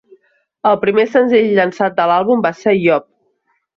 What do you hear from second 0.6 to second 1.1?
El primer